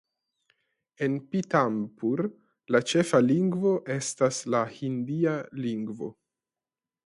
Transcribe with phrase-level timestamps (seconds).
[1.07, 2.23] En Pithampur
[2.75, 6.13] la ĉefa lingvo estas la hindia lingvo.